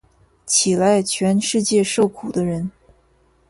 [0.47, 2.71] 起来，全世界受苦的人！